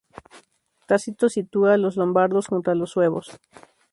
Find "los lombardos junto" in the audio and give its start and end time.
1.77-2.71